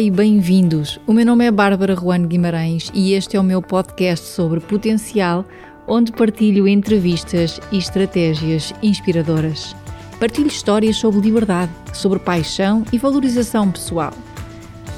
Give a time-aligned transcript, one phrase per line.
[0.00, 1.00] E bem-vindos.
[1.08, 5.44] O meu nome é Bárbara Juan Guimarães e este é o meu podcast sobre potencial,
[5.88, 9.74] onde partilho entrevistas e estratégias inspiradoras.
[10.20, 14.12] Partilho histórias sobre liberdade, sobre paixão e valorização pessoal.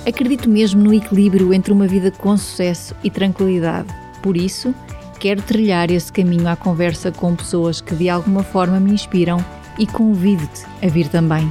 [0.07, 3.89] Acredito mesmo no equilíbrio entre uma vida com sucesso e tranquilidade.
[4.22, 4.75] Por isso,
[5.18, 9.43] quero trilhar esse caminho à conversa com pessoas que de alguma forma me inspiram
[9.79, 11.50] e convido-te a vir também.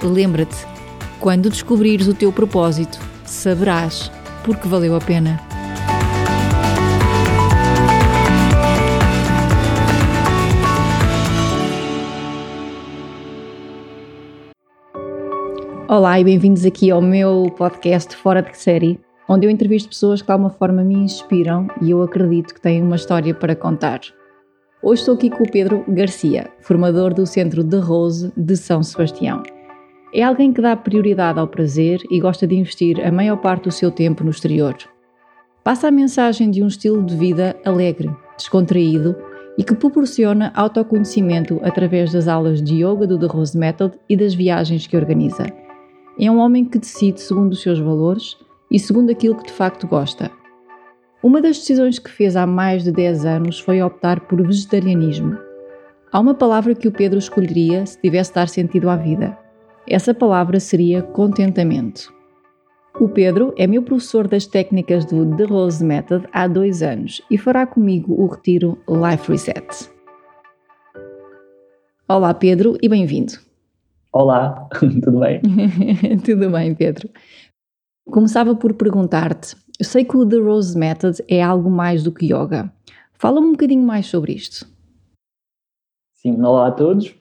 [0.00, 0.71] Lembra-te
[1.22, 4.10] quando descobrires o teu propósito, saberás
[4.44, 5.40] porque valeu a pena.
[15.88, 18.98] Olá e bem-vindos aqui ao meu podcast Fora de Série,
[19.28, 22.82] onde eu entrevisto pessoas que de alguma forma me inspiram e eu acredito que têm
[22.82, 24.00] uma história para contar.
[24.82, 29.44] Hoje estou aqui com o Pedro Garcia, formador do Centro de Rose de São Sebastião.
[30.14, 33.70] É alguém que dá prioridade ao prazer e gosta de investir a maior parte do
[33.70, 34.76] seu tempo no exterior.
[35.64, 39.16] Passa a mensagem de um estilo de vida alegre, descontraído
[39.56, 44.34] e que proporciona autoconhecimento através das aulas de yoga do The Rose Method e das
[44.34, 45.46] viagens que organiza.
[46.18, 48.36] É um homem que decide segundo os seus valores
[48.70, 50.30] e segundo aquilo que de facto gosta.
[51.22, 55.38] Uma das decisões que fez há mais de 10 anos foi optar por vegetarianismo.
[56.12, 59.41] Há uma palavra que o Pedro escolheria se tivesse dar sentido à vida.
[59.88, 62.14] Essa palavra seria contentamento.
[63.00, 67.36] O Pedro é meu professor das técnicas do The Rose Method há dois anos e
[67.36, 69.90] fará comigo o retiro Life Reset.
[72.08, 73.32] Olá, Pedro, e bem-vindo.
[74.12, 74.68] Olá,
[75.02, 75.40] tudo bem?
[76.24, 77.10] tudo bem, Pedro.
[78.06, 82.26] Começava por perguntar-te: eu sei que o The Rose Method é algo mais do que
[82.26, 82.72] yoga.
[83.14, 84.64] Fala-me um bocadinho mais sobre isto.
[86.14, 87.12] Sim, olá a todos.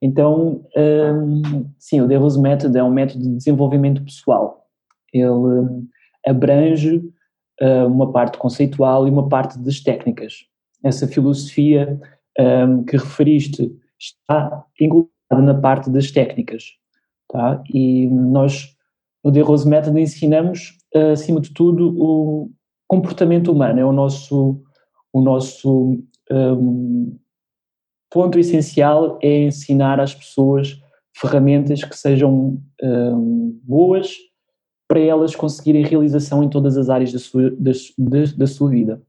[0.00, 4.66] Então, um, sim, o Devil's Method é um método de desenvolvimento pessoal.
[5.12, 5.86] Ele um,
[6.26, 6.98] abrange
[7.60, 10.44] uh, uma parte conceitual e uma parte das técnicas.
[10.84, 11.98] Essa filosofia
[12.38, 16.64] um, que referiste está incluída na parte das técnicas.
[17.28, 17.62] Tá?
[17.72, 18.76] E nós,
[19.24, 22.50] no Rose Method, ensinamos, uh, acima de tudo, o
[22.86, 23.80] comportamento humano.
[23.80, 24.62] É o nosso,
[25.12, 25.98] o nosso
[28.10, 30.80] ponto essencial é ensinar às pessoas
[31.16, 34.14] ferramentas que sejam um, boas
[34.88, 37.72] para elas conseguirem realização em todas as áreas da sua, da,
[38.36, 39.02] da sua vida.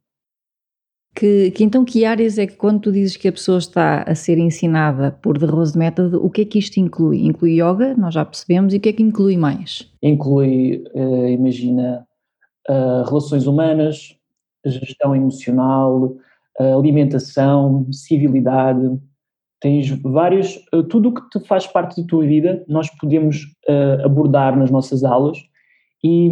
[1.14, 4.14] Que, que, então que áreas é que quando tu dizes que a pessoa está a
[4.14, 7.26] ser ensinada por The Rose Method, o que é que isto inclui?
[7.26, 9.92] Inclui yoga, nós já percebemos, e o que é que inclui mais?
[10.02, 12.06] Inclui, uh, imagina,
[12.70, 14.16] uh, relações humanas,
[14.64, 16.16] gestão emocional,
[16.60, 19.00] alimentação, civilidade,
[19.60, 24.06] tens vários, eh, tudo o que te faz parte da tua vida, nós podemos uh,
[24.06, 25.38] abordar nas nossas aulas
[26.04, 26.30] e,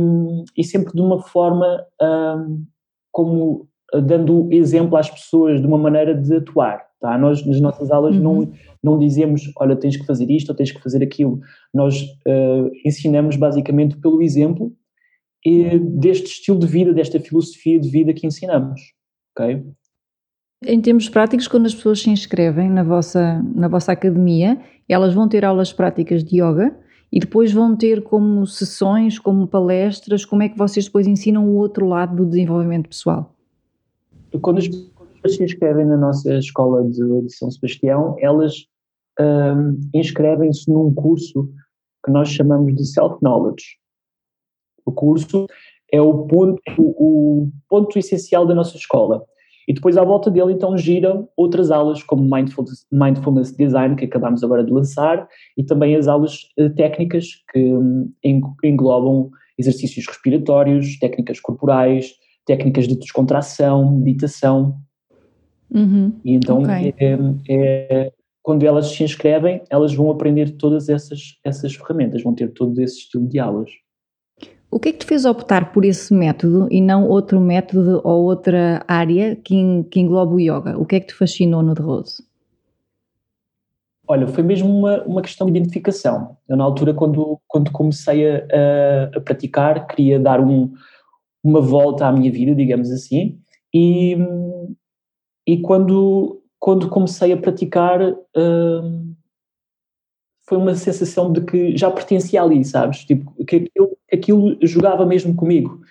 [0.55, 2.63] e sempre de uma forma uh,
[3.11, 3.67] como
[4.03, 6.85] dando exemplo às pessoas de uma maneira de atuar.
[6.99, 7.17] Tá?
[7.17, 8.21] Nós nas nossas aulas uhum.
[8.21, 8.51] não,
[8.83, 11.39] não dizemos, olha, tens que fazer isto ou tens que fazer aquilo.
[11.73, 12.03] Nós
[12.83, 14.73] ensinamos basicamente pelo exemplo
[15.45, 18.81] e deste estilo de vida, desta filosofia de vida que ensinamos.
[19.37, 19.63] ok?
[20.67, 24.59] Em termos práticos, quando as pessoas se inscrevem na vossa, na vossa academia,
[24.89, 26.75] elas vão ter aulas práticas de yoga
[27.11, 31.55] e depois vão ter como sessões, como palestras, como é que vocês depois ensinam o
[31.55, 33.31] outro lado do desenvolvimento pessoal?
[34.41, 38.65] Quando as pessoas se inscrevem na nossa escola de, de São Sebastião, elas
[39.19, 41.47] um, inscrevem-se num curso
[42.03, 43.77] que nós chamamos de Self-Knowledge.
[44.83, 45.45] O curso
[45.91, 49.23] é o ponto, o, o ponto essencial da nossa escola
[49.67, 54.43] e depois à volta dele então giram outras aulas como Mindfulness, Mindfulness Design que acabamos
[54.43, 55.27] agora de lançar
[55.57, 58.11] e também as aulas uh, técnicas que um,
[58.63, 62.13] englobam exercícios respiratórios, técnicas corporais,
[62.45, 64.77] técnicas de descontração, meditação.
[65.73, 66.13] Uhum.
[66.23, 66.93] E então okay.
[66.99, 67.17] é,
[67.49, 68.11] é,
[68.43, 72.99] quando elas se inscrevem, elas vão aprender todas essas, essas ferramentas, vão ter todo esse
[72.99, 73.71] estilo de aulas.
[74.69, 78.25] O que é que te fez optar por esse método e não outro método ou
[78.25, 80.77] outra área que, que engloba o yoga?
[80.77, 82.23] O que é que te fascinou no The Rose?
[84.07, 86.37] Olha, foi mesmo uma, uma questão de identificação.
[86.47, 90.71] Eu, na altura, quando, quando comecei a, a, a praticar, queria dar um,
[91.43, 93.39] uma volta à minha vida, digamos assim,
[93.73, 94.15] e,
[95.47, 97.99] e quando, quando comecei a praticar,
[98.35, 99.15] hum,
[100.47, 103.03] foi uma sensação de que já pertencia ali, sabes?
[103.03, 105.81] Tipo, que aquilo, aquilo jogava mesmo comigo.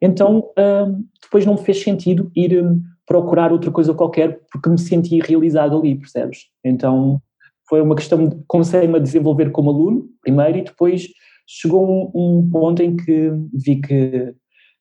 [0.00, 4.78] Então, hum, depois não me fez sentido ir hum, procurar outra coisa qualquer porque me
[4.78, 6.46] senti realizado ali, percebes?
[6.64, 7.22] Então,
[7.68, 11.06] foi uma questão de comecei-me a desenvolver como aluno, primeiro, e depois
[11.46, 14.34] chegou um, um ponto em que vi que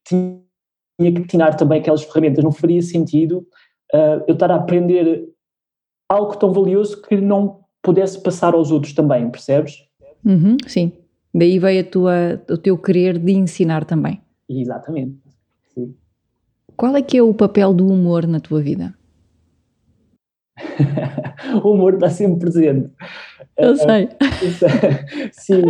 [0.06, 3.46] tinha que tirar também aquelas ferramentas, não faria sentido
[3.94, 5.28] uh, eu estar a aprender
[6.10, 9.86] algo tão valioso que não pudesse passar aos outros também, percebes?
[10.26, 10.92] Uhum, sim,
[11.34, 14.22] daí veio a tua, o teu querer de ensinar também.
[14.50, 15.18] Exatamente,
[15.74, 15.96] sim.
[16.76, 18.94] Qual é que é o papel do humor na tua vida?
[21.64, 22.90] o humor está sempre presente.
[23.58, 24.10] Eu sei.
[25.32, 25.64] Sim,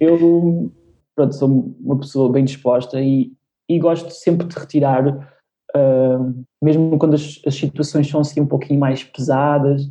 [0.00, 0.72] eu
[1.14, 3.32] pronto, sou uma pessoa bem disposta e,
[3.68, 8.78] e gosto sempre de retirar, uh, mesmo quando as, as, situações são assim um pouquinho
[8.78, 9.82] mais pesadas,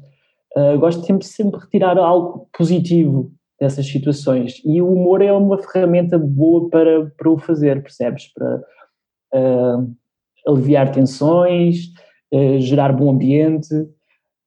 [0.55, 4.61] uh, gosto sempre, sempre de retirar algo positivo dessas situações.
[4.65, 8.31] E o humor é uma ferramenta boa para, para o fazer, percebes?
[8.33, 8.61] Para
[9.33, 9.95] uh,
[10.47, 11.91] aliviar tensões,
[12.59, 13.73] gerar bom ambiente.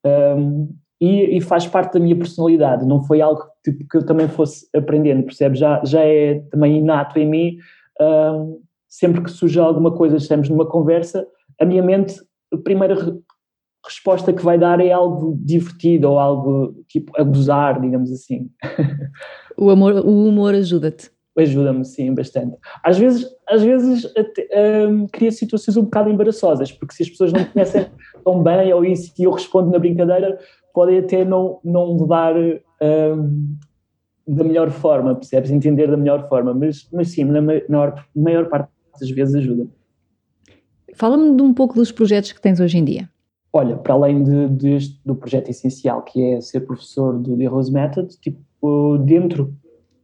[0.05, 0.69] Um,
[1.01, 4.69] e, e, faz parte da minha personalidade, não foi algo tipo, que eu também fosse
[4.75, 5.61] aprendendo, percebes?
[5.61, 7.57] Já, já é também inato em mim,
[8.89, 11.25] sempre que surge alguma coisa, estamos numa conversa,
[11.61, 12.21] a minha mente,
[12.53, 13.21] re
[13.89, 18.51] resposta que vai dar é algo divertido ou algo tipo a gozar, digamos assim.
[19.57, 21.11] O, amor, o humor ajuda-te?
[21.37, 22.57] Ajuda-me, sim, bastante.
[22.83, 24.49] Às vezes, às vezes até,
[24.89, 27.87] um, cria situações um bocado embaraçosas, porque se as pessoas não me conhecem
[28.25, 30.39] tão bem ou isso e eu respondo na brincadeira,
[30.75, 33.57] podem até não, não levar um,
[34.27, 35.51] da melhor forma, percebes?
[35.51, 38.69] Entender da melhor forma, mas, mas sim, na maior, maior parte
[39.01, 39.67] das vezes ajuda.
[40.95, 43.09] Fala-me de um pouco dos projetos que tens hoje em dia.
[43.53, 47.73] Olha, para além de, de, do projeto essencial que é ser professor do The Rose
[47.73, 49.55] Method, tipo, dentro,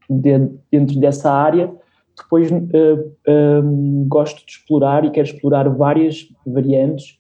[0.09, 1.73] de, dentro dessa área,
[2.17, 7.19] depois uh, um, gosto de explorar e quero explorar várias variantes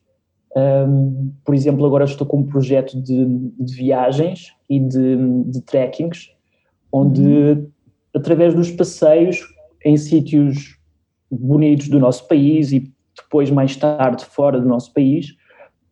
[0.56, 3.26] um, por exemplo, agora estou com um projeto de,
[3.58, 5.16] de viagens e de,
[5.46, 6.30] de trekkings,
[6.92, 7.68] onde, uhum.
[8.14, 9.44] através dos passeios
[9.84, 10.78] em sítios
[11.28, 15.34] bonitos do nosso país e depois, mais tarde, fora do nosso país,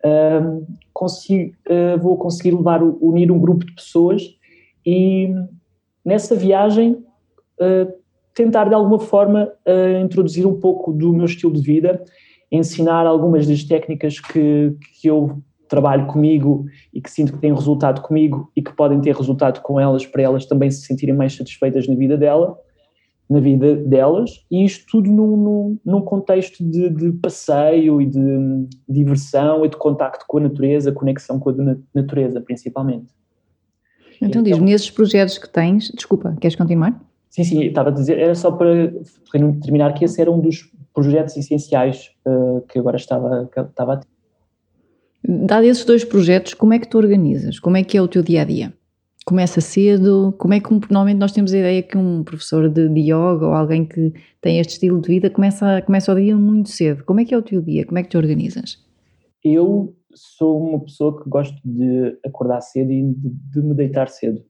[0.04, 4.22] um, consigo, uh, vou conseguir levar, unir um grupo de pessoas
[4.84, 5.32] e
[6.04, 6.92] nessa viagem
[7.60, 7.92] uh,
[8.34, 12.02] tentar de alguma forma uh, introduzir um pouco do meu estilo de vida
[12.52, 18.02] ensinar algumas das técnicas que, que eu trabalho comigo e que sinto que têm resultado
[18.02, 21.88] comigo e que podem ter resultado com elas para elas também se sentirem mais satisfeitas
[21.88, 22.58] na vida dela,
[23.32, 28.68] na vida delas, e isto tudo num, num, num contexto de, de, passeio e de
[28.86, 31.54] diversão e de contacto com a natureza, conexão com a
[31.94, 33.08] natureza, principalmente.
[34.16, 37.00] Então, então diz-me, nesses projetos que tens, desculpa, queres continuar?
[37.30, 38.92] Sim, sim, estava a dizer, era só para
[39.62, 43.96] terminar que esse era um dos projetos essenciais uh, que agora estava, que estava a
[43.96, 44.08] ter.
[45.26, 47.58] Dado esses dois projetos, como é que tu organizas?
[47.58, 48.74] Como é que é o teu dia a dia?
[49.24, 50.34] Começa cedo?
[50.36, 53.52] Como é que normalmente nós temos a ideia que um professor de, de yoga ou
[53.52, 57.04] alguém que tem este estilo de vida começa, começa o dia muito cedo?
[57.04, 57.86] Como é que é o teu dia?
[57.86, 58.84] Como é que te organizas?
[59.44, 64.42] Eu sou uma pessoa que gosto de acordar cedo e de, de me deitar cedo.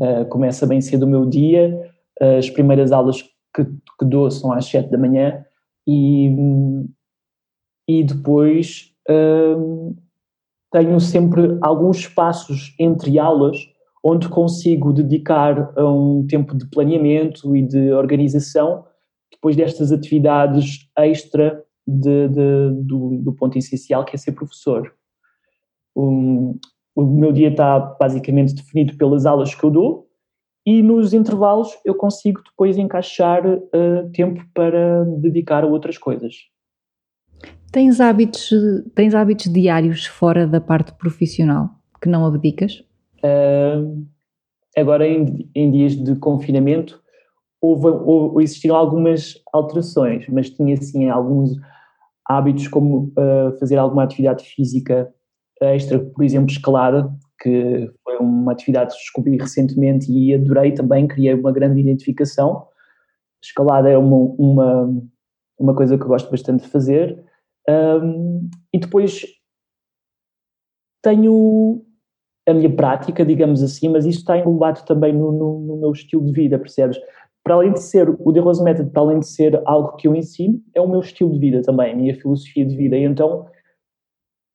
[0.00, 1.74] Uh, começa bem cedo o meu dia,
[2.20, 3.22] uh, as primeiras aulas
[3.54, 5.44] que, que dou são às 7 da manhã
[5.86, 6.28] e,
[7.88, 9.94] e depois hum,
[10.72, 13.56] tenho sempre alguns espaços entre aulas
[14.04, 18.84] onde consigo dedicar um tempo de planeamento e de organização
[19.32, 24.92] depois destas atividades extra de, de, do, do, ponto essencial que é ser professor.
[25.96, 26.58] Um,
[26.94, 30.06] o meu dia está basicamente definido pelas aulas que eu dou
[30.66, 36.34] e nos intervalos eu consigo depois encaixar uh, tempo para dedicar a outras coisas.
[37.72, 38.50] Tens hábitos,
[38.94, 41.70] tens hábitos diários fora da parte profissional
[42.00, 42.84] que não abdicas?
[43.24, 44.06] Uh,
[44.76, 47.02] agora, em, em, dias de confinamento,
[47.60, 51.56] houve, houve, existiram algumas alterações, mas tinha assim alguns
[52.26, 55.12] hábitos como uh, fazer alguma atividade física
[55.60, 61.34] extra, por exemplo, escalada, que foi uma atividade que descobri recentemente e adorei também, criei
[61.34, 62.66] uma grande identificação.
[63.42, 65.02] Escalada é uma, uma,
[65.58, 67.22] uma coisa que eu gosto bastante de fazer.
[67.68, 69.24] Um, e depois
[71.02, 71.84] tenho
[72.46, 76.24] a minha prática, digamos assim, mas isso está englobado também no, no, no, meu estilo
[76.24, 76.98] de vida, percebes?
[77.42, 80.14] Para além de ser o The Rose Method, para além de ser algo que eu
[80.14, 82.96] ensino, é o meu estilo de vida também, a minha filosofia de vida.
[82.96, 83.46] E então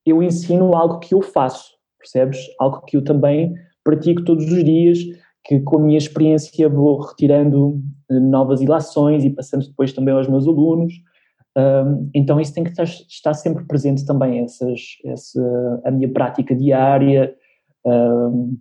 [0.06, 2.40] eu ensino algo que eu faço percebes?
[2.60, 3.54] Algo que eu também
[3.84, 5.00] pratico todos os dias,
[5.44, 10.28] que com a minha experiência vou retirando eh, novas ilações e passando depois também aos
[10.28, 10.94] meus alunos.
[12.16, 17.36] Então isso tem que estar, estar sempre presente também, essas, essa, a minha prática diária,
[17.86, 18.58] um,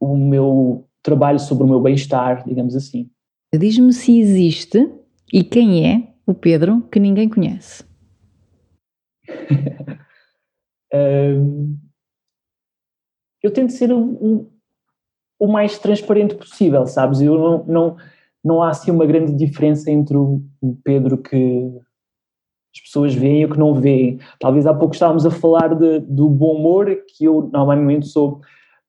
[0.00, 3.10] o meu trabalho sobre o meu bem-estar, digamos assim.
[3.54, 4.90] Diz-me se existe
[5.32, 7.84] e quem é o Pedro que ninguém conhece.
[10.94, 11.76] um,
[13.42, 14.48] eu tento ser o,
[15.38, 17.20] o, mais transparente possível, sabes?
[17.20, 17.96] Eu não, não,
[18.42, 21.70] não há assim uma grande diferença entre o, o Pedro que
[22.74, 24.18] as pessoas veem e o que não veem.
[24.40, 28.40] Talvez há pouco estávamos a falar de, do bom humor, que eu normalmente sou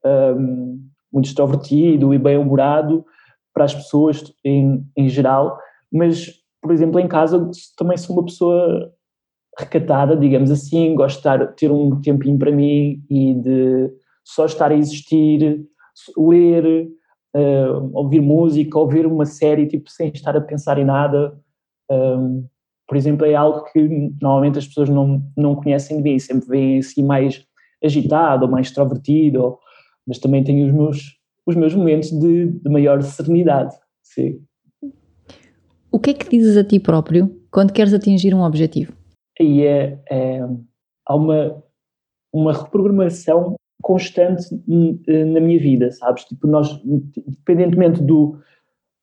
[0.06, 0.80] um,
[1.12, 3.06] muito extrovertido e bem-humorado
[3.54, 5.58] para as pessoas em, em geral,
[5.92, 8.92] mas, por exemplo, em casa também sou uma pessoa
[9.60, 14.76] recatada, digamos assim, gosto de ter um tempinho para mim e de só estar a
[14.76, 15.64] existir,
[16.18, 16.90] ler,
[17.36, 21.38] uh, ouvir música, ouvir uma série, tipo, sem estar a pensar em nada.
[21.92, 22.48] Um,
[22.88, 26.80] por exemplo, é algo que normalmente as pessoas não, não conhecem de mim, sempre veem
[26.80, 27.46] assim mais
[27.84, 29.58] agitado ou mais extrovertido,
[30.08, 34.42] mas também tenho os meus, os meus momentos de, de maior serenidade, sim.
[35.92, 38.94] O que é que dizes a ti próprio quando queres atingir um objetivo?
[39.40, 40.40] Aí é, é
[41.06, 41.64] há uma,
[42.34, 44.46] uma reprogramação constante
[45.08, 46.24] na minha vida, sabes?
[46.26, 48.40] Tipo, nós, independentemente do,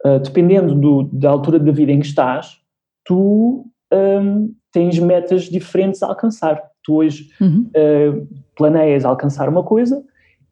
[0.04, 2.60] uh, dependendo do, da altura da vida em que estás,
[3.04, 6.62] tu um, tens metas diferentes a alcançar.
[6.82, 7.70] Tu hoje uhum.
[7.76, 10.02] uh, planeias alcançar uma coisa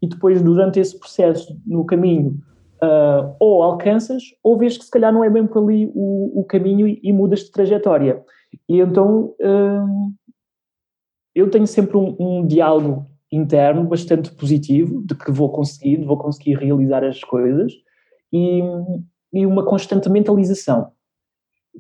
[0.00, 2.40] e depois, durante esse processo, no caminho,
[2.83, 6.45] uh, ou alcanças, ou vês que se calhar não é bem por ali o, o
[6.45, 8.23] caminho e, e, mudas de trajetória.
[8.68, 10.12] E então uh,
[11.35, 16.54] eu tenho sempre um, um, diálogo interno bastante positivo de que vou conseguir, vou conseguir
[16.54, 17.73] realizar as coisas
[18.33, 18.62] e,
[19.33, 20.92] e uma constante mentalização.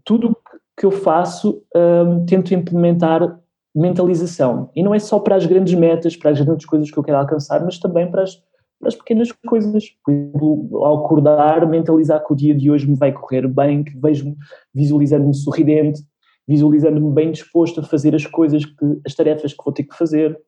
[0.04, 0.36] Tudo
[0.78, 3.40] que eu faço, um, tento implementar
[3.74, 4.70] mentalização.
[4.76, 7.18] E não é só para as grandes metas, para as grandes coisas que eu quero
[7.18, 8.36] alcançar, mas também para as,
[8.78, 9.84] para as pequenas coisas.
[10.04, 13.98] Por exemplo, ao acordar, mentalizar que o dia de hoje me vai correr bem, que
[13.98, 14.36] vejo-me
[14.72, 16.00] visualizando-me sorridente,
[16.46, 20.38] visualizando-me bem disposto a fazer as coisas, que, as tarefas que vou ter que fazer.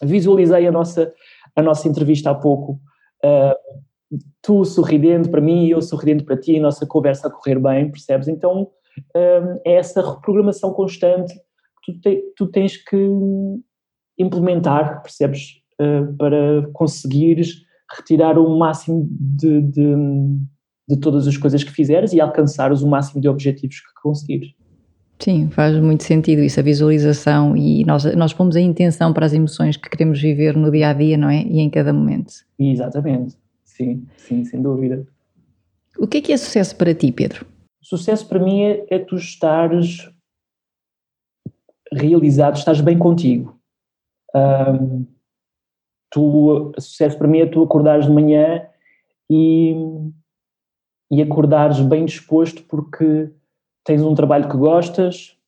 [0.00, 1.12] Visualizei a nossa,
[1.56, 2.80] a nossa entrevista há pouco.
[3.24, 7.90] Uh, tu sorridente para mim, eu sorridente para ti, a nossa conversa a correr bem,
[7.90, 8.28] percebes?
[8.28, 11.34] Então uh, é essa reprogramação constante
[11.84, 12.96] que tu, te, tu tens que
[14.18, 15.62] implementar, percebes?
[15.80, 19.94] Uh, para conseguires retirar o máximo de, de,
[20.88, 24.54] de, todas as coisas que fizeres e alcançares o máximo de objetivos que conseguires.
[25.18, 29.32] Sim, faz muito sentido isso, a visualização e nós, nós pomos a intenção para as
[29.32, 31.42] emoções que queremos viver no dia a dia, não é?
[31.42, 32.32] E em cada momento.
[32.58, 35.06] Exatamente, sim, sim, sem dúvida.
[35.98, 37.46] O que é que é sucesso para ti, Pedro?
[37.88, 40.12] Sucesso para mim é, é tu estares
[41.92, 43.60] realizado, estás bem contigo.
[44.34, 45.06] Um,
[46.10, 48.66] tu, sucesso para mim é tu acordares de manhã
[49.30, 49.72] e,
[51.12, 53.30] e acordares bem disposto porque
[53.84, 55.38] tens um trabalho que gostas,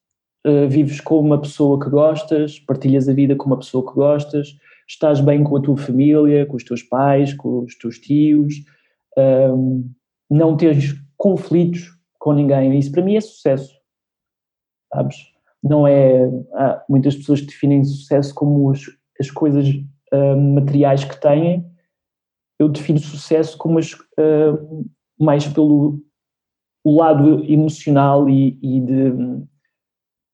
[0.46, 4.56] uh, vives com uma pessoa que gostas, partilhas a vida com uma pessoa que gostas,
[4.86, 8.62] estás bem com a tua família, com os teus pais, com os teus tios,
[9.18, 9.90] um,
[10.30, 12.78] não tens conflitos com ninguém.
[12.78, 13.74] Isso para mim é sucesso,
[14.92, 15.16] sabes?
[15.62, 16.24] Não é.
[16.54, 18.82] Há muitas pessoas definem sucesso como as,
[19.20, 19.68] as coisas
[20.12, 21.66] uh, materiais que têm.
[22.58, 24.86] Eu defino sucesso como as, uh,
[25.18, 26.00] mais pelo
[26.84, 29.12] o lado emocional e, e, de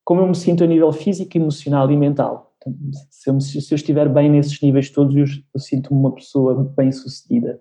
[0.05, 2.55] como eu me sinto a nível físico, emocional e mental.
[3.11, 6.93] Se eu, se eu estiver bem nesses níveis todos, eu, eu sinto-me uma pessoa bem
[6.93, 7.61] sucedida.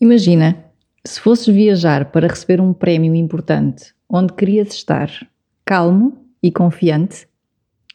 [0.00, 0.69] Imagina,
[1.04, 5.10] se fosses viajar para receber um prémio importante, onde querias estar
[5.64, 7.26] calmo e confiante,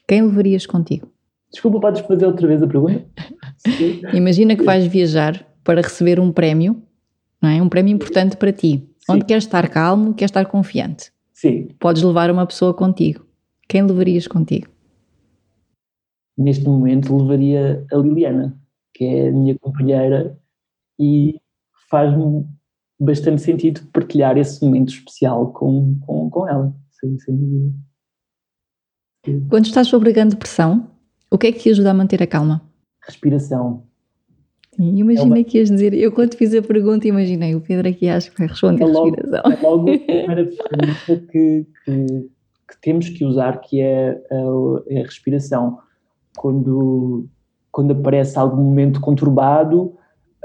[0.08, 1.12] quem levarias contigo?
[1.52, 3.06] Desculpa, podes fazer outra vez a pergunta?
[4.14, 6.86] Imagina que vais viajar para receber um prémio
[7.46, 7.62] não é?
[7.62, 9.14] Um prémio importante para ti, Sim.
[9.14, 11.12] onde queres estar calmo, queres estar confiante.
[11.32, 11.68] Sim.
[11.80, 13.26] Podes levar uma pessoa contigo.
[13.68, 14.68] Quem levarias contigo?
[16.38, 18.58] Neste momento levaria a Liliana,
[18.94, 20.38] que é a minha companheira
[21.00, 21.40] e
[21.90, 22.46] faz-me
[23.00, 27.74] bastante sentido partilhar esse momento especial com, com, com ela, sem, sem dúvida.
[29.50, 30.88] Quando estás sob grande pressão,
[31.32, 32.62] o que é que te ajuda a manter a calma?
[33.02, 33.84] Respiração.
[34.76, 35.44] Sim, imaginei é uma...
[35.44, 38.48] que ias dizer, eu quando fiz a pergunta imaginei, o Pedro aqui acho que vai
[38.48, 39.52] responder é logo, respiração.
[39.52, 42.30] É logo a primeira ferramenta que, que,
[42.68, 44.36] que, temos que usar, que é a,
[44.90, 45.80] é a, respiração.
[46.38, 47.28] Quando,
[47.72, 49.96] quando aparece algum momento conturbado,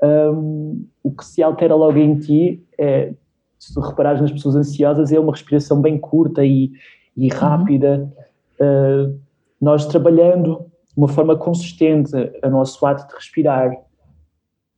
[0.03, 3.13] um, o que se altera logo em ti é,
[3.61, 6.73] se tu reparares nas pessoas ansiosas, é uma respiração bem curta e,
[7.17, 7.39] e uhum.
[7.39, 8.11] rápida.
[8.59, 9.11] Uhum.
[9.13, 9.21] Uh,
[9.61, 13.71] nós trabalhando de uma forma consistente o nosso ato de respirar,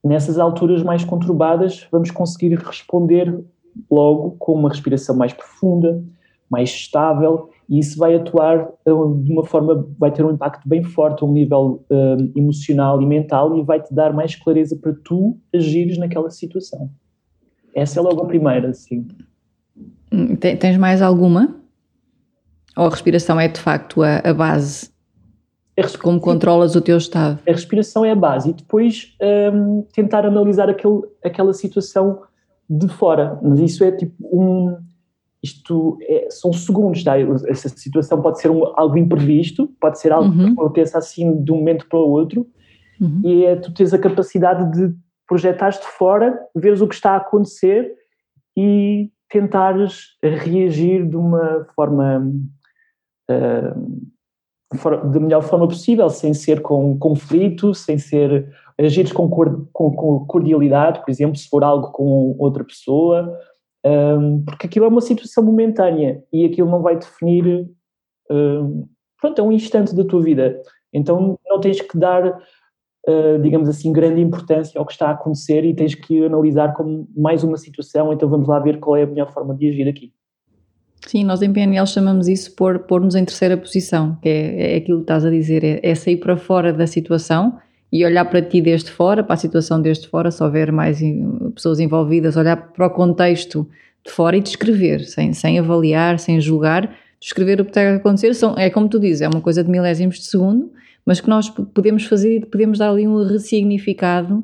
[0.04, 3.42] nessas alturas mais conturbadas, vamos conseguir responder
[3.88, 6.02] logo com uma respiração mais profunda,
[6.50, 10.82] mais estável, e isso vai atuar uh, de uma forma, vai ter um impacto bem
[10.82, 14.92] forte a um nível uh, emocional e mental e vai te dar mais clareza para
[15.04, 16.90] tu agires naquela situação.
[17.74, 19.06] Essa é logo a primeira, sim.
[20.12, 21.56] Hum, tens mais alguma?
[22.76, 24.90] Ou a respiração é de facto a, a base?
[25.78, 27.38] A como controlas o teu estado?
[27.48, 29.16] A respiração é a base e depois
[29.54, 32.20] um, tentar analisar aquele, aquela situação
[32.68, 33.38] de fora.
[33.42, 34.76] Mas isso é tipo um.
[35.42, 37.18] Isto é, são segundos, tá?
[37.48, 40.46] Essa situação pode ser um, algo imprevisto, pode ser algo uhum.
[40.46, 42.46] que aconteça assim de um momento para o outro,
[43.00, 43.20] uhum.
[43.24, 44.94] e é tu tens a capacidade de
[45.26, 47.92] projetares de fora, veres o que está a acontecer
[48.56, 52.30] e tentares reagir de uma forma
[53.30, 54.12] uh,
[55.10, 61.00] da melhor forma possível, sem ser com conflito, sem ser agir com, com, com, cordialidade,
[61.00, 63.38] por exemplo, se for algo com outra pessoa,
[63.84, 67.68] um, porque aquilo é uma situação momentânea e aquilo não vai definir,
[68.30, 68.86] um,
[69.20, 70.60] pronto, é um instante da tua vida.
[70.92, 75.64] Então não tens que dar, uh, digamos assim, grande importância ao que está a acontecer
[75.64, 79.06] e tens que analisar como mais uma situação, então vamos lá ver qual é a
[79.06, 80.12] melhor forma de agir aqui.
[81.06, 85.04] Sim, nós em PNL chamamos isso pôr-nos em terceira posição, que é, é aquilo que
[85.04, 87.58] estás a dizer, é, é, sair para fora da situação
[87.92, 90.98] e olhar para ti desde fora, para a situação desde fora, se houver mais
[91.54, 93.68] pessoas envolvidas, olhar para o contexto
[94.04, 98.34] de fora e descrever, sem, sem avaliar, sem julgar, descrever o que está a acontecer.
[98.34, 100.72] São, é como tu dizes, é uma coisa de milésimos de segundo,
[101.04, 104.42] mas que nós podemos fazer e podemos dar ali um ressignificado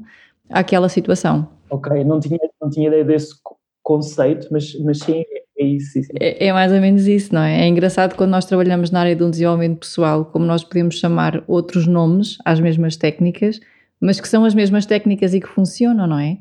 [0.50, 1.48] àquela situação.
[1.70, 3.34] Ok, não tinha, não tinha ideia desse
[3.82, 5.24] conceito, mas, mas sim,
[5.58, 5.98] é isso.
[6.20, 7.62] É, é, mais ou menos isso, não é?
[7.62, 11.86] É engraçado quando nós trabalhamos na área do desenvolvimento pessoal, como nós podemos chamar outros
[11.86, 13.58] nomes às mesmas técnicas,
[14.00, 16.38] mas que são as mesmas técnicas e que funcionam, não é?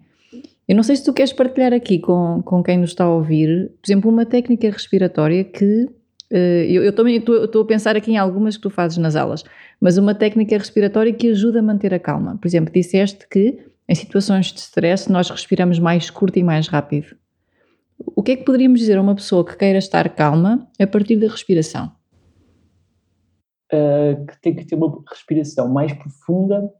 [0.67, 3.71] Eu não sei se tu queres partilhar aqui com, com quem nos está a ouvir,
[3.81, 5.85] por exemplo, uma técnica respiratória que
[6.31, 9.43] uh, eu, eu também estou a pensar aqui em algumas que tu fazes nas aulas,
[9.79, 12.37] mas uma técnica respiratória que ajuda a manter a calma.
[12.37, 17.15] Por exemplo, disseste que em situações de stress nós respiramos mais curto e mais rápido.
[17.99, 21.17] O que é que poderíamos dizer a uma pessoa que queira estar calma a partir
[21.17, 21.91] da respiração?
[23.71, 26.71] Uh, que tem que ter uma respiração mais profunda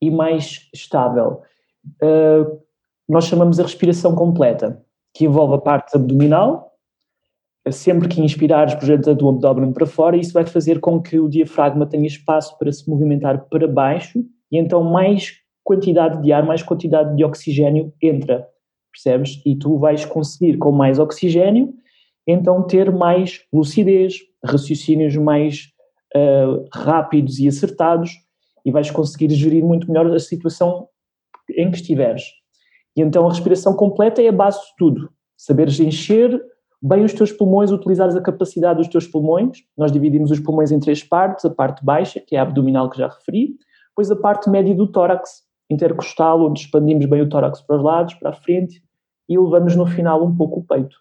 [0.00, 1.42] e mais estável.
[2.02, 2.60] Uh,
[3.08, 4.82] nós chamamos a respiração completa,
[5.14, 6.72] que envolve a parte abdominal.
[7.70, 11.86] Sempre que inspirares, projeta o abdômen para fora, isso vai fazer com que o diafragma
[11.86, 14.18] tenha espaço para se movimentar para baixo
[14.50, 18.48] e então mais quantidade de ar, mais quantidade de oxigênio entra
[18.92, 19.40] percebes?
[19.44, 21.74] E tu vais conseguir, com mais oxigênio,
[22.26, 25.68] então ter mais lucidez, raciocínios mais
[26.14, 28.10] uh, rápidos e acertados
[28.64, 30.88] e vais conseguir gerir muito melhor a situação
[31.50, 32.22] em que estiveres.
[32.96, 35.10] E então a respiração completa é a base de tudo.
[35.36, 36.40] Saberes encher
[36.80, 39.58] bem os teus pulmões, utilizares a capacidade dos teus pulmões.
[39.76, 42.98] Nós dividimos os pulmões em três partes: a parte baixa, que é a abdominal que
[42.98, 43.56] já referi,
[43.88, 45.41] depois a parte média do tórax,
[45.72, 48.82] intercostal, onde expandimos bem o tórax para os lados, para a frente
[49.28, 50.96] e levamos no final um pouco o peito.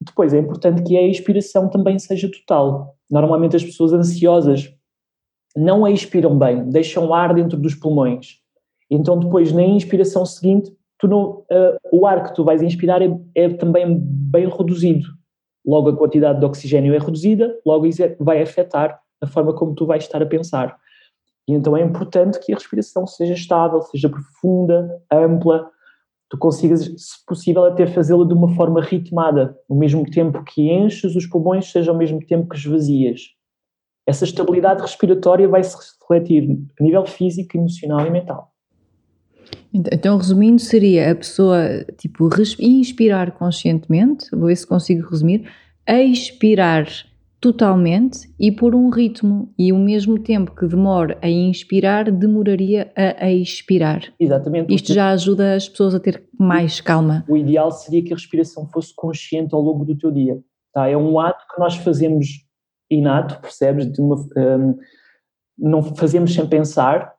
[0.00, 2.94] Depois é importante que a expiração também seja total.
[3.10, 4.72] Normalmente as pessoas ansiosas
[5.56, 8.40] não a expiram bem, deixam ar dentro dos pulmões.
[8.90, 10.70] Então depois na inspiração seguinte,
[11.02, 15.06] não, uh, o ar que tu vais inspirar é, é, também bem reduzido.
[15.64, 19.74] Logo a quantidade de oxigênio é reduzida, logo isso é, vai afetar a forma como
[19.74, 20.78] tu vais estar a pensar.
[21.48, 25.70] E então é importante que a respiração seja estável, seja profunda, ampla,
[26.28, 31.14] tu consigas, se possível, até fazê-la de uma forma ritmada, ao mesmo tempo que enches
[31.14, 33.20] os pulmões, seja ao mesmo tempo que esvazias.
[34.06, 38.52] Essa estabilidade respiratória vai se refletir a nível físico, emocional e mental.
[39.72, 42.28] Então, resumindo, seria a pessoa, tipo,
[42.58, 45.48] inspirar conscientemente, vou ver se consigo resumir,
[45.86, 46.86] expirar
[47.46, 53.30] totalmente e por um ritmo e o mesmo tempo que demora a inspirar demoraria a
[53.30, 54.02] expirar.
[54.18, 54.74] Exatamente.
[54.74, 57.24] Isto já ajuda as pessoas a ter mais calma.
[57.28, 60.40] O ideal seria que a respiração fosse consciente ao longo do teu dia.
[60.74, 60.88] Tá?
[60.88, 62.26] É um ato que nós fazemos
[62.90, 63.96] inato, percebes?
[63.96, 64.76] Uma, um,
[65.56, 67.14] não fazemos sem pensar,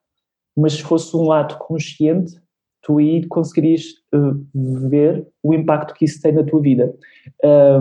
[0.58, 2.34] mas se fosse um ato consciente,
[2.82, 6.94] tu aí conseguirias uh, ver o impacto que isso tem na tua vida.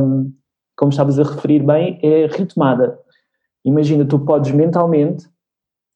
[0.01, 0.33] Um,
[0.77, 2.99] como estavas a referir bem, é retomada.
[3.65, 5.27] Imagina, tu podes mentalmente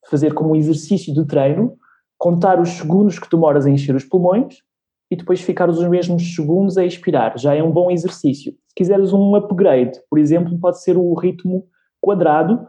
[0.09, 1.77] fazer como um exercício de treino,
[2.19, 4.57] contar os segundos que demoras a encher os pulmões
[5.11, 7.39] e depois ficar os mesmos segundos a expirar.
[7.39, 8.53] Já é um bom exercício.
[8.53, 11.67] Se quiseres um upgrade, por exemplo, pode ser o ritmo
[12.01, 12.65] quadrado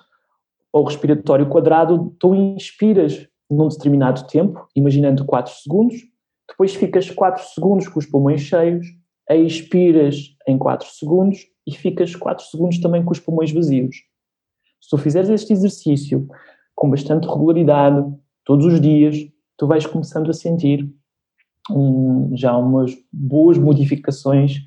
[0.73, 2.15] ou respiratório quadrado.
[2.19, 5.95] Tu inspiras num determinado tempo, imaginando 4 segundos,
[6.49, 8.85] depois ficas 4 segundos com os pulmões cheios,
[9.29, 13.97] expiras em 4 segundos e ficas 4 segundos também com os pulmões vazios.
[14.79, 16.27] Se tu fizeres este exercício
[16.75, 18.03] com bastante regularidade,
[18.43, 19.17] todos os dias,
[19.57, 20.89] tu vais começando a sentir
[21.69, 24.57] um, já umas boas modificações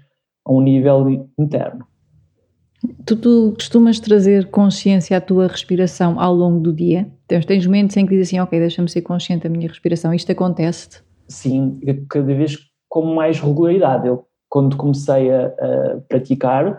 [0.45, 1.87] a um nível interno.
[3.07, 7.11] Tu, tu, costumas trazer consciência à tua respiração ao longo do dia?
[7.27, 10.13] Tens, tens momentos em que dizes assim, ok, deixa-me ser consciente da minha respiração.
[10.13, 11.03] Isto acontece-te?
[11.27, 11.81] Sim,
[12.11, 14.07] cada vez com mais regularidade.
[14.07, 16.79] Eu, quando comecei a, a praticar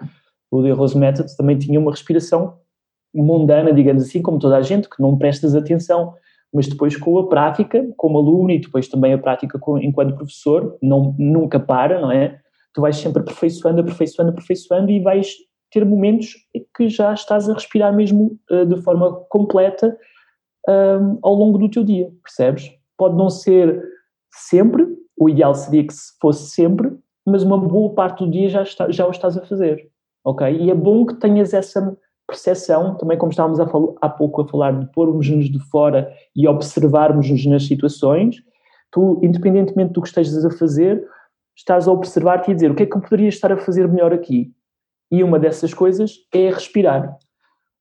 [0.49, 2.57] o The Rose Method, também tinha uma respiração
[3.13, 6.13] mundana, digamos assim, como toda a gente, que não prestas atenção.
[6.53, 10.77] Mas depois com a prática, como aluno e depois também a prática com, enquanto professor,
[10.81, 12.39] não, nunca para, não é?
[12.73, 15.33] Tu vais sempre aperfeiçoando, aperfeiçoando, aperfeiçoando e vais
[15.69, 16.29] ter momentos
[16.77, 19.97] que já estás a respirar mesmo uh, de forma completa
[20.69, 22.71] um, ao longo do teu dia, percebes?
[22.97, 23.83] Pode não ser
[24.31, 28.91] sempre, o ideal seria que fosse sempre, mas uma boa parte do dia já, está,
[28.91, 29.89] já o estás a fazer,
[30.23, 30.47] ok?
[30.55, 33.67] E é bom que tenhas essa percepção, também como estávamos a
[34.01, 38.38] há pouco a falar, de pormos-nos de fora e observarmos-nos nas situações,
[38.91, 41.05] tu, independentemente do que estejas a fazer,
[41.55, 43.88] estás a observar-te e a dizer o que é que eu poderia estar a fazer
[43.88, 44.51] melhor aqui?
[45.11, 47.15] E uma dessas coisas é respirar.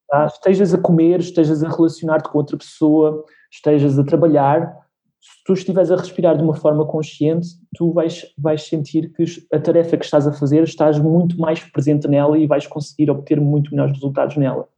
[0.08, 0.26] Tá?
[0.26, 4.84] Estejas a comer, estejas a relacionar-te com outra pessoa, estejas a trabalhar,
[5.20, 9.58] se tu estiveres a respirar de uma forma consciente, tu vais, vais sentir que a
[9.58, 13.70] tarefa que estás a fazer estás muito mais presente nela e vais conseguir obter muito
[13.70, 14.68] melhores resultados nela.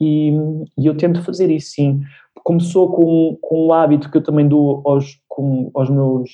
[0.00, 0.32] E,
[0.78, 2.02] e eu tento fazer isso, sim.
[2.42, 6.30] Começou com, com um hábito que eu também dou aos, com, aos meus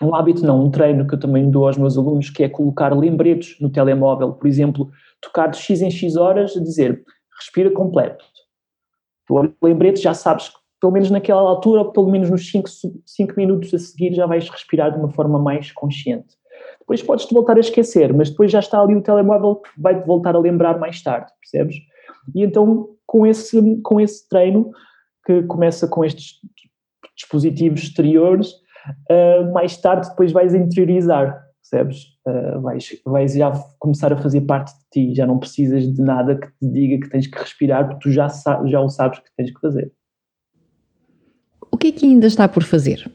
[0.00, 2.96] um hábito não, um treino que eu também dou aos meus alunos, que é colocar
[2.96, 4.90] lembretes no telemóvel, por exemplo,
[5.20, 7.02] tocar de X em X horas, a dizer,
[7.36, 8.24] respira completo.
[9.26, 13.74] Tu lembrete, já sabes que pelo menos naquela altura, ou pelo menos nos 5 minutos
[13.74, 16.36] a seguir, já vais respirar de uma forma mais consciente.
[16.80, 20.34] Depois podes-te voltar a esquecer, mas depois já está ali o telemóvel que vai-te voltar
[20.34, 21.76] a lembrar mais tarde, percebes?
[22.34, 24.70] E então, com esse, com esse treino,
[25.24, 26.36] que começa com estes
[27.16, 28.52] dispositivos exteriores,
[29.10, 32.04] uh, mais tarde depois vais interiorizar, percebes?
[32.26, 36.36] Uh, vais, vais já começar a fazer parte de ti, já não precisas de nada
[36.36, 38.28] que te diga que tens que respirar, porque tu já,
[38.66, 39.92] já o sabes que tens que fazer.
[41.70, 43.10] O que é que ainda está por fazer?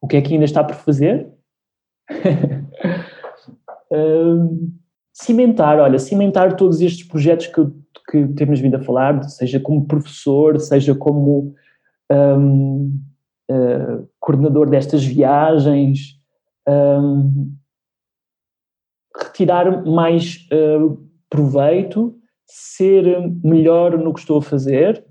[0.00, 1.28] O que é que ainda está por fazer?
[3.90, 4.72] uh,
[5.12, 7.62] cimentar, olha, cimentar todos estes projetos que,
[8.10, 11.54] que temos vindo a falar, seja como professor, seja como
[12.12, 13.00] um,
[13.50, 16.20] uh, coordenador destas viagens,
[16.68, 17.52] um,
[19.16, 23.04] retirar mais uh, proveito, ser
[23.42, 25.04] melhor no que estou a fazer,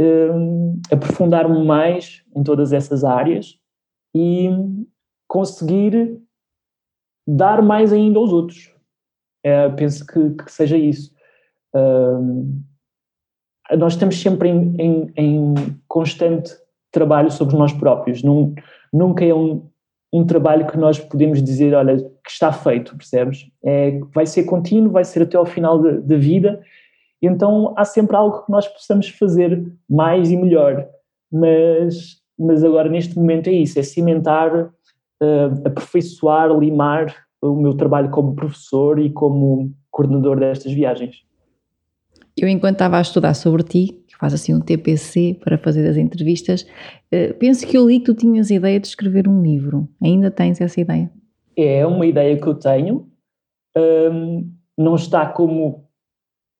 [0.00, 3.58] um, aprofundar-me mais em todas essas áreas
[4.14, 4.48] e
[5.28, 6.20] conseguir
[7.28, 8.74] dar mais ainda aos outros.
[9.44, 11.14] É, penso que, que, seja isso.
[11.74, 12.62] Um,
[13.78, 15.54] nós estamos sempre em, em, em
[15.86, 16.52] constante
[16.90, 18.22] trabalho sobre nós próprios.
[18.22, 18.54] Num,
[18.92, 19.68] nunca é um,
[20.12, 23.48] um trabalho que nós podemos dizer, olha, que está feito, percebes?
[23.62, 26.60] É, vai ser contínuo, vai ser até ao final da vida.
[27.22, 30.86] Então há sempre algo que nós possamos fazer mais e melhor.
[31.30, 38.10] Mas, mas agora, neste momento, é isso: é cimentar, uh, aperfeiçoar, limar o meu trabalho
[38.10, 41.24] como professor e como coordenador destas viagens.
[42.36, 46.62] Eu, enquanto estava a estudar sobre ti, faz assim um TPC para fazer as entrevistas.
[47.12, 49.88] Uh, penso que eu li que tu tinhas a ideia de escrever um livro.
[50.02, 51.10] Ainda tens essa ideia?
[51.56, 53.08] É uma ideia que eu tenho.
[53.76, 55.84] Um, não está como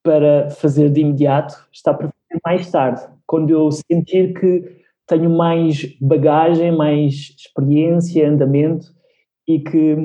[0.03, 5.85] para fazer de imediato, está para fazer mais tarde, quando eu sentir que tenho mais
[6.01, 8.87] bagagem, mais experiência, andamento
[9.47, 9.97] e que,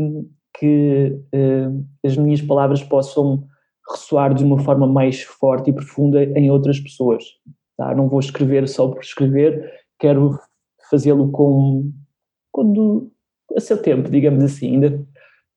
[0.57, 3.47] que uh, as minhas palavras possam
[3.91, 7.23] ressoar de uma forma mais forte e profunda em outras pessoas.
[7.77, 7.93] Tá?
[7.93, 10.39] Não vou escrever só por escrever, quero
[10.89, 11.91] fazê-lo com
[12.51, 13.11] quando
[13.55, 15.05] a seu tempo, digamos assim, ainda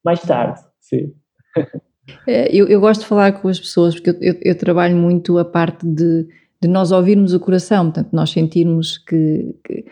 [0.05, 1.15] mais tarde, sim.
[2.27, 5.39] É, eu, eu gosto de falar com as pessoas porque eu, eu, eu trabalho muito
[5.39, 6.27] a parte de,
[6.61, 9.85] de, nós ouvirmos o coração, portanto, nós sentirmos que, que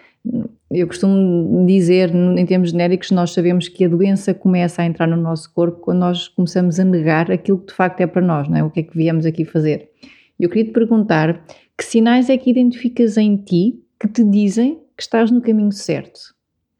[0.70, 5.16] eu costumo dizer, em termos genéricos, nós sabemos que a doença começa a entrar no
[5.16, 8.56] nosso corpo quando nós começamos a negar aquilo que de facto é para nós, não
[8.56, 8.64] é?
[8.64, 9.90] O que é que viemos aqui fazer.
[10.38, 11.44] Eu queria te perguntar
[11.78, 16.34] que sinais é que identificas em ti que te dizem que estás no caminho certo?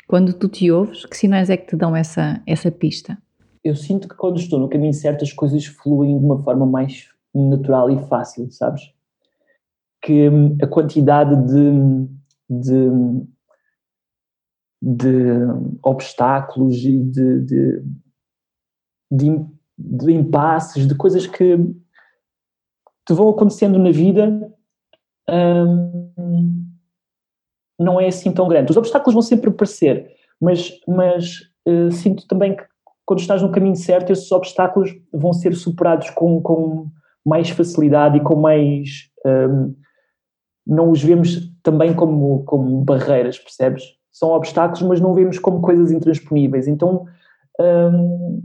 [0.07, 3.19] Quando tu te ouves, que sinais é que te dão essa, essa pista?
[3.67, 7.09] Eu sinto que quando estou no caminho certo as coisas fluem de uma forma mais
[7.35, 8.93] natural e fácil, sabes?
[10.01, 12.07] Que hum, a quantidade de
[12.49, 12.89] de,
[14.81, 15.09] de
[15.83, 17.83] obstáculos e de, de,
[19.11, 21.57] de, de impasses, de coisas que
[23.05, 24.49] te vão acontecendo na vida
[25.29, 26.67] hum,
[27.77, 28.71] não é assim tão grande.
[28.71, 32.76] Os obstáculos vão sempre aparecer, mas, mas uh, sinto também que
[33.07, 36.91] quando estás no caminho certo, esses obstáculos vão ser superados com, com
[37.25, 39.09] mais facilidade e com mais.
[39.25, 39.75] Um,
[40.67, 43.85] não os vemos também como, como barreiras, percebes?
[44.13, 46.67] São obstáculos, mas não vemos como coisas intransponíveis.
[46.67, 47.07] Então,
[47.61, 48.43] um,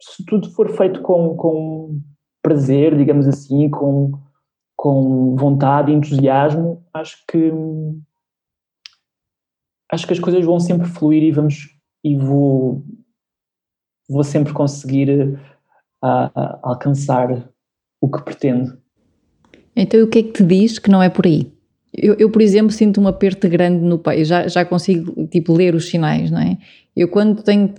[0.00, 2.00] se tudo for feito com, com
[2.40, 4.12] prazer, digamos assim, com,
[4.76, 7.52] com vontade e entusiasmo, acho que
[9.90, 11.75] acho que as coisas vão sempre fluir e vamos
[12.06, 12.84] e vou
[14.08, 15.36] vou sempre conseguir
[16.62, 17.50] alcançar
[18.00, 18.78] o que pretendo.
[19.74, 21.52] Então o que é que te diz que não é por aí?
[21.92, 25.74] Eu, eu, por exemplo, sinto um aperto grande no peito, já, já consigo tipo, ler
[25.74, 26.58] os sinais, não é?
[26.94, 27.74] Eu quando tenho,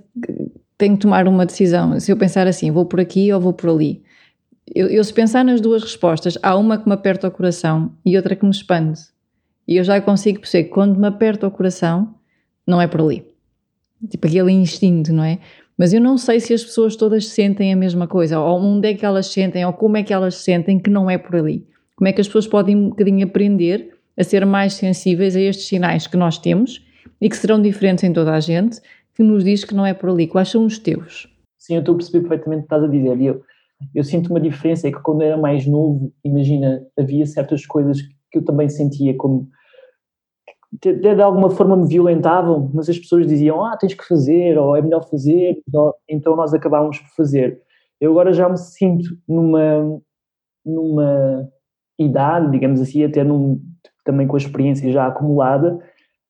[0.77, 3.69] tenho que tomar uma decisão, se eu pensar assim, vou por aqui ou vou por
[3.69, 4.03] ali,
[4.75, 8.17] eu, eu, se pensar nas duas respostas, há uma que me aperta o coração e
[8.17, 8.99] outra que me expande.
[9.65, 12.15] E eu já consigo perceber que quando me aperta o coração,
[12.65, 13.36] não é por ali.
[14.09, 15.39] Tipo aquele instinto, não é?
[15.77, 18.93] Mas eu não sei se as pessoas todas sentem a mesma coisa, ou onde é
[18.93, 21.67] que elas sentem, ou como é que elas sentem que não é por ali.
[21.95, 25.67] Como é que as pessoas podem um bocadinho aprender a ser mais sensíveis a estes
[25.67, 26.83] sinais que nós temos
[27.21, 28.79] e que serão diferentes em toda a gente,
[29.15, 30.27] que nos diz que não é por ali.
[30.27, 31.27] Quais são os teus?
[31.57, 33.21] Sim, eu estou a perceber perfeitamente o que estás a dizer.
[33.21, 33.41] Eu,
[33.93, 38.39] eu sinto uma diferença, é que quando era mais novo, imagina, havia certas coisas que
[38.39, 39.47] eu também sentia como
[40.81, 44.75] de, de alguma forma me violentavam, mas as pessoas diziam, ah, tens que fazer, ou
[44.75, 45.61] é melhor fazer,
[46.07, 47.61] então nós acabávamos por fazer.
[47.99, 50.01] Eu agora já me sinto numa,
[50.65, 51.49] numa
[51.97, 53.61] idade, digamos assim, até num,
[54.05, 55.79] também com a experiência já acumulada,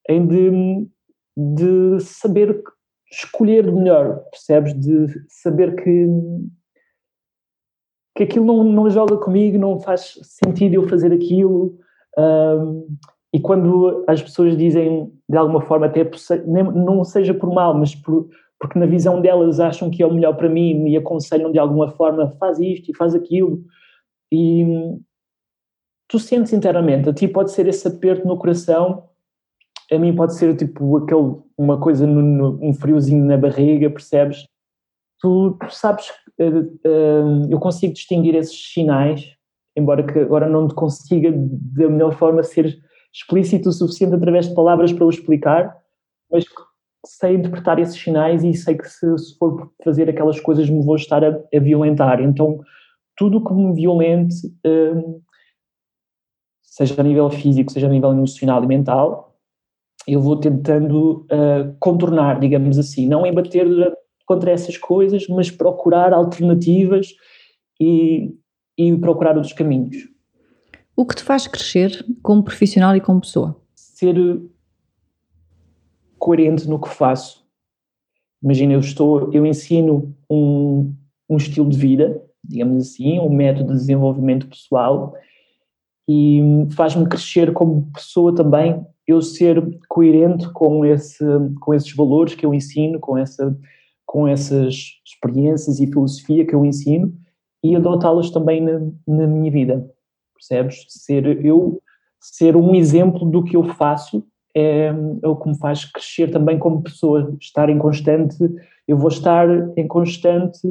[0.09, 0.87] em de,
[1.35, 2.63] de saber
[3.11, 4.73] escolher melhor, percebes?
[4.73, 6.07] De saber que,
[8.15, 11.77] que aquilo não, não joga comigo, não faz sentido eu fazer aquilo.
[12.17, 12.97] Um,
[13.37, 16.09] e quando as pessoas dizem de alguma forma, até
[16.47, 18.27] não seja por mal, mas por,
[18.59, 21.91] porque na visão delas acham que é o melhor para mim e aconselham de alguma
[21.91, 23.63] forma, faz isto e faz aquilo,
[24.33, 24.65] e
[26.07, 29.03] tu sentes internamente, a ti pode ser esse aperto no coração,
[29.91, 34.47] a mim pode ser tipo aquele, uma coisa, no, no, um friozinho na barriga, percebes?
[35.21, 39.35] Tu, tu sabes, uh, uh, eu consigo distinguir esses sinais,
[39.75, 44.55] embora que agora não te consiga da melhor forma ser explícito o suficiente através de
[44.55, 45.75] palavras para o explicar,
[46.31, 46.45] mas
[47.05, 50.95] sei interpretar esses sinais e sei que se, se for fazer aquelas coisas me vou
[50.95, 52.21] estar a, a violentar.
[52.21, 52.59] Então,
[53.15, 55.21] tudo que me violente, um,
[56.61, 59.35] seja a nível físico, seja a nível emocional e mental,
[60.07, 63.67] eu vou tentando uh, contornar, digamos assim, não embater
[64.25, 67.13] contra essas coisas, mas procurar alternativas
[67.79, 68.33] e,
[68.77, 69.97] e procurar outros caminhos.
[70.99, 73.55] O que te faz crescer como profissional e como pessoa?
[73.75, 74.15] Ser
[76.17, 77.45] coerente no que faço.
[78.41, 80.91] Imagina, eu estou, eu ensino um,
[81.29, 85.13] um estilo de vida, digamos assim, um método de desenvolvimento pessoal
[86.09, 91.23] e faz-me crescer como pessoa também eu ser coerente com esse
[91.61, 93.55] com esses valores que eu ensino com essa
[94.05, 97.13] com essas experiências e filosofia que eu ensino
[97.63, 99.96] e adotá-las também na, na minha vida
[100.37, 100.85] percebes?
[100.87, 101.81] Ser eu,
[102.19, 104.87] ser um exemplo do que eu faço é,
[105.23, 108.37] é o que me faz crescer também como pessoa, estar em constante,
[108.87, 109.47] eu vou estar
[109.77, 110.67] em constante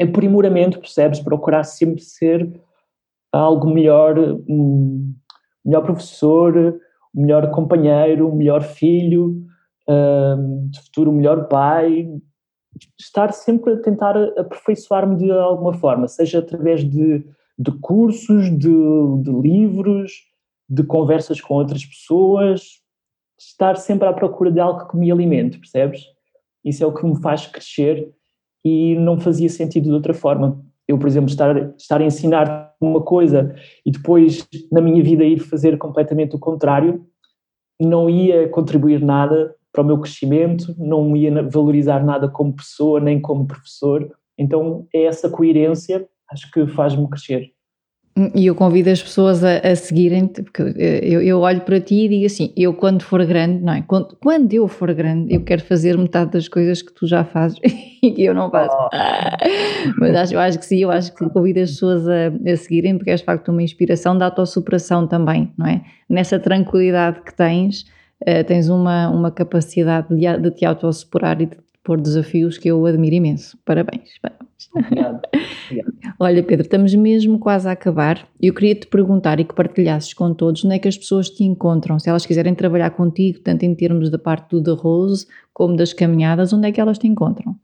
[0.00, 1.20] aprimoramento, percebes?
[1.20, 2.50] Procurar sempre ser
[3.32, 4.18] algo melhor,
[4.48, 5.12] um
[5.64, 6.56] melhor professor,
[7.14, 9.44] um melhor companheiro, um melhor filho,
[9.88, 12.08] um, de futuro um melhor pai,
[12.98, 17.24] estar sempre a tentar aperfeiçoar-me de alguma forma, seja através de
[17.60, 18.72] de cursos, de,
[19.22, 20.12] de livros,
[20.66, 22.80] de conversas com outras pessoas,
[23.38, 26.00] estar sempre à procura de algo que me alimente, percebes?
[26.64, 28.10] Isso é o que me faz crescer
[28.64, 30.64] e não fazia sentido de outra forma.
[30.88, 35.38] Eu, por exemplo, estar, estar a ensinar uma coisa e depois na minha vida ir
[35.38, 37.06] fazer completamente o contrário,
[37.78, 43.20] não ia contribuir nada para o meu crescimento, não ia valorizar nada como pessoa nem
[43.20, 44.10] como professor.
[44.38, 47.52] Então é essa coerência acho que faz-me crescer.
[48.34, 52.08] E eu convido as pessoas a, a seguirem, porque eu, eu, olho para ti e
[52.08, 53.82] digo assim: eu quando for grande, não é?
[53.82, 57.58] Quando, quando, eu for grande, eu quero fazer metade das coisas que tu já fazes
[58.02, 58.76] e que eu não faço.
[58.76, 58.88] Oh.
[59.98, 62.98] Mas acho, eu acho que sim, eu acho que convido as pessoas a, a seguirem,
[62.98, 65.82] porque és de facto uma inspiração da autossuperação também, não é?
[66.08, 67.82] Nessa tranquilidade que tens,
[68.22, 71.56] uh, tens uma, uma capacidade de, de te autossuperar e de
[71.90, 73.58] pôr desafios que eu admiro imenso.
[73.64, 74.10] Parabéns.
[74.22, 74.70] parabéns.
[74.72, 75.22] Obrigado.
[75.66, 75.92] Obrigado.
[76.20, 78.28] Olha, Pedro, estamos mesmo quase a acabar.
[78.40, 81.42] Eu queria te perguntar e que partilhasses com todos onde é que as pessoas te
[81.42, 81.98] encontram.
[81.98, 85.92] Se elas quiserem trabalhar contigo, tanto em termos da parte do The Rose como das
[85.92, 87.56] caminhadas, onde é que elas te encontram?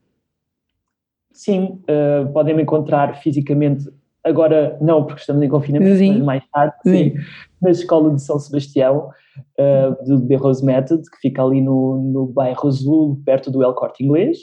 [1.30, 3.88] Sim, uh, podem me encontrar fisicamente.
[4.26, 6.14] Agora não, porque estamos em confinamento, sim.
[6.14, 7.10] mas mais tarde, sim.
[7.10, 7.14] sim.
[7.62, 9.08] na Escola de São Sebastião,
[9.56, 13.72] uh, do The Rose Method, que fica ali no, no bairro Azul, perto do El
[13.74, 14.38] Corte Inglês.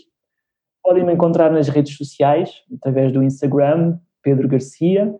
[0.81, 5.13] Podem me encontrar nas redes sociais, através do Instagram, Pedro Garcia,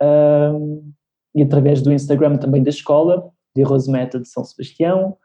[0.00, 0.92] um,
[1.34, 5.16] e através do Instagram também da escola, de Rosemeta de São Sebastião.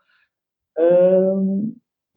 [0.78, 1.76] Um,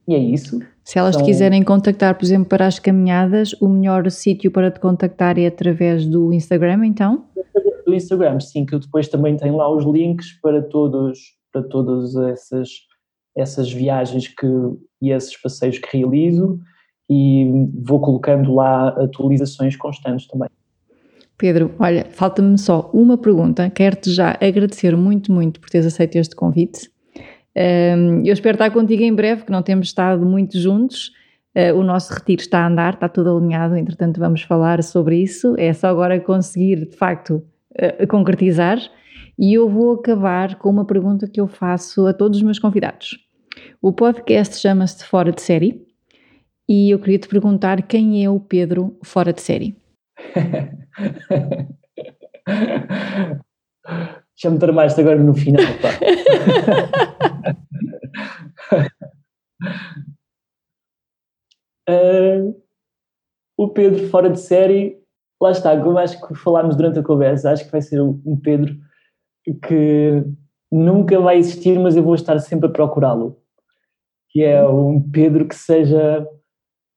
[0.08, 0.60] e é isso.
[0.84, 4.78] Se elas te quiserem contactar, por exemplo, para as caminhadas, o melhor sítio para te
[4.78, 7.24] contactar é através do Instagram, então?
[7.86, 11.18] Do Instagram, sim, que eu depois também tenho lá os links para todos,
[11.50, 12.68] para todas essas,
[13.34, 14.46] essas viagens que,
[15.00, 16.60] e esses passeios que realizo
[17.08, 17.50] e
[17.82, 20.48] vou colocando lá atualizações constantes também.
[21.36, 23.68] Pedro, olha, falta-me só uma pergunta.
[23.70, 26.90] Quero-te já agradecer muito, muito por teres aceito este convite.
[27.56, 31.12] Eu espero estar contigo em breve, que não temos estado muito juntos.
[31.56, 35.54] Uh, o nosso retiro está a andar, está tudo alinhado, entretanto vamos falar sobre isso.
[35.56, 38.78] É só agora conseguir, de facto, uh, concretizar.
[39.38, 43.18] E eu vou acabar com uma pergunta que eu faço a todos os meus convidados.
[43.80, 45.80] O podcast chama-se Fora de Série
[46.68, 49.76] e eu queria te perguntar quem é o Pedro fora de série.
[54.36, 55.90] Já me tramaste agora no final, pá.
[61.88, 62.54] uh,
[63.56, 64.98] o Pedro fora de série,
[65.40, 68.74] lá está, como acho que falámos durante a conversa, acho que vai ser um Pedro
[69.66, 70.24] que
[70.70, 73.38] nunca vai existir, mas eu vou estar sempre a procurá-lo.
[74.30, 76.26] Que é um Pedro que seja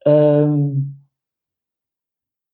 [0.07, 0.91] um,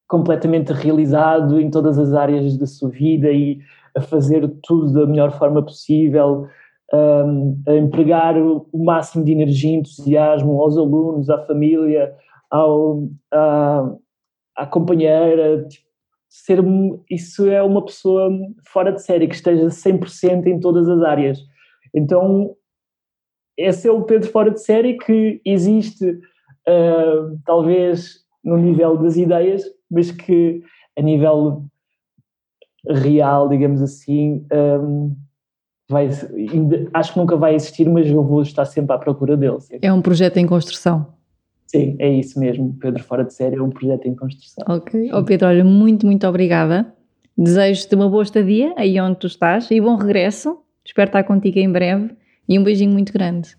[0.07, 3.59] completamente realizado em todas as áreas da sua vida e
[3.95, 6.47] a fazer tudo da melhor forma possível,
[6.93, 12.13] um, a empregar o máximo de energia e entusiasmo aos alunos, à família,
[12.49, 13.95] ao, à,
[14.55, 15.65] à companheira.
[15.67, 15.87] Tipo,
[16.29, 16.59] ser,
[17.09, 18.29] isso é uma pessoa
[18.67, 21.39] fora de série, que esteja 100% em todas as áreas.
[21.93, 22.55] Então,
[23.57, 29.63] esse é o Pedro fora de série que existe uh, talvez no nível das ideias,
[29.89, 30.61] mas que
[30.97, 31.65] a nível
[32.87, 35.15] real, digamos assim, um,
[35.89, 36.09] vai,
[36.93, 39.59] acho que nunca vai existir, mas eu vou estar sempre à procura dele.
[39.59, 39.79] Sim.
[39.81, 41.07] É um projeto em construção.
[41.67, 42.75] Sim, é isso mesmo.
[42.79, 44.63] Pedro Fora de Série é um projeto em construção.
[44.67, 45.09] Ok.
[45.11, 46.93] Oh, Pedro, olha, muito, muito obrigada.
[47.35, 50.59] Desejo-te uma boa estadia aí onde tu estás e bom regresso.
[50.85, 52.11] Espero estar contigo em breve
[52.47, 53.55] e um beijinho muito grande.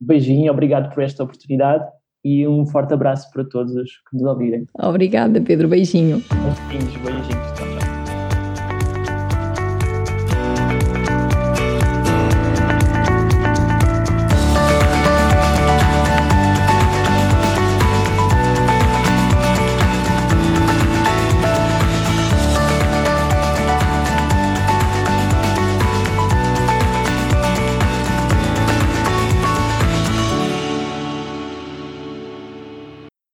[0.00, 1.84] Beijinho, obrigado por esta oportunidade
[2.24, 4.66] e um forte abraço para todos os que nos ouvirem.
[4.80, 5.68] Obrigada, Pedro.
[5.68, 6.20] Beijinho.
[6.68, 7.71] Beijinhos, beijinhos.